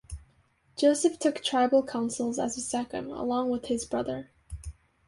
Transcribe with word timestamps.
Joseph 0.77 1.19
took 1.19 1.43
tribal 1.43 1.83
councils 1.83 2.39
as 2.39 2.57
a 2.57 2.59
Sachem, 2.61 3.11
along 3.11 3.51
with 3.51 3.65
his 3.67 3.85
brother. 3.85 4.31